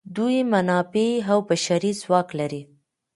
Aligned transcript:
دوی 0.15 0.37
منابع 0.53 1.09
او 1.31 1.39
بشري 1.49 1.91
ځواک 2.01 2.27
لري. 2.39 2.61